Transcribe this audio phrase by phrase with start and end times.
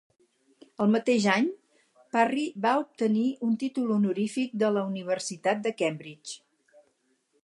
[0.83, 1.49] El mateix any,
[2.15, 6.35] Parry va obtenir un títol honorífic de la Universitat de Cambridge.